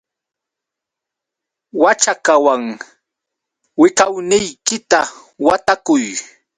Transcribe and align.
Waćhakawan 1.81 2.63
wiqawniykita 3.81 4.99
watakuy. 5.45 6.05